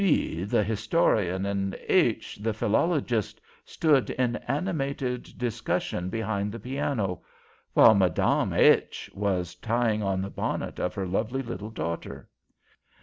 B, 0.03 0.43
the 0.45 0.63
historian, 0.63 1.45
and 1.45 1.75
H, 1.87 2.37
the 2.37 2.55
philologist, 2.55 3.39
stood 3.63 4.09
in 4.09 4.37
animated 4.47 5.37
discussion 5.37 6.09
behind 6.09 6.51
the 6.51 6.59
piano, 6.59 7.21
while 7.75 7.93
Mme. 7.93 8.51
H 8.51 9.11
was 9.13 9.53
tying 9.53 10.01
on 10.01 10.23
the 10.23 10.31
bonnet 10.31 10.79
of 10.79 10.95
her 10.95 11.05
lovely 11.05 11.43
little 11.43 11.69
daughter. 11.69 12.27